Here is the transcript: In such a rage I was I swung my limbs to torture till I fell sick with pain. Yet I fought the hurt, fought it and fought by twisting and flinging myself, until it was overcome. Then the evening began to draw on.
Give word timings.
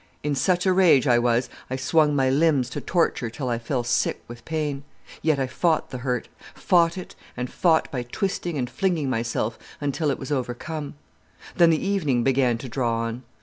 In 0.23 0.33
such 0.33 0.65
a 0.65 0.73
rage 0.73 1.05
I 1.05 1.19
was 1.19 1.47
I 1.69 1.75
swung 1.75 2.15
my 2.15 2.27
limbs 2.27 2.71
to 2.71 2.81
torture 2.81 3.29
till 3.29 3.49
I 3.49 3.59
fell 3.59 3.83
sick 3.83 4.23
with 4.27 4.43
pain. 4.45 4.83
Yet 5.21 5.37
I 5.37 5.45
fought 5.45 5.91
the 5.91 5.99
hurt, 5.99 6.27
fought 6.55 6.97
it 6.97 7.13
and 7.37 7.47
fought 7.51 7.91
by 7.91 8.01
twisting 8.01 8.57
and 8.57 8.67
flinging 8.67 9.11
myself, 9.11 9.59
until 9.79 10.09
it 10.09 10.17
was 10.17 10.31
overcome. 10.31 10.95
Then 11.55 11.69
the 11.69 11.85
evening 11.85 12.23
began 12.23 12.57
to 12.57 12.67
draw 12.67 13.01
on. 13.01 13.21